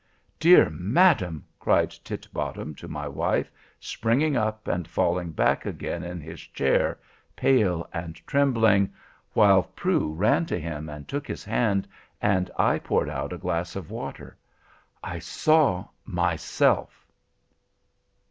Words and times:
"Dear 0.39 0.71
madam," 0.71 1.45
cried 1.59 1.91
Titbottom, 1.91 2.73
to 2.77 2.87
my 2.87 3.07
wife, 3.07 3.51
springing 3.79 4.35
up 4.35 4.67
and 4.67 4.87
falling 4.87 5.31
back 5.31 5.63
again 5.67 6.03
in 6.03 6.19
his 6.19 6.39
chair, 6.39 6.99
pale 7.35 7.87
and 7.93 8.15
trembling, 8.25 8.91
while 9.33 9.61
Prue 9.61 10.11
ran 10.11 10.47
to 10.47 10.57
him 10.59 10.89
and 10.89 11.07
took 11.07 11.27
his 11.27 11.43
hand, 11.43 11.87
and 12.19 12.49
I 12.57 12.79
poured 12.79 13.09
out 13.09 13.31
a 13.31 13.37
glass 13.37 13.75
of 13.75 13.91
water—"I 13.91 15.19
saw 15.19 15.85
myself." 16.03 17.05